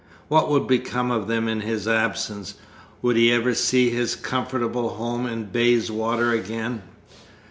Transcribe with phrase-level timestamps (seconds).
[0.29, 2.55] What would become of them in his absence?
[3.03, 6.81] Would he ever see his comfortable home in Bayswater again?